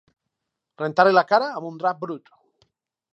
Rentar-li 0.81 1.11
la 1.17 1.23
cara 1.33 1.51
amb 1.59 1.69
un 1.73 1.77
drap 1.83 2.01
brut. 2.05 2.33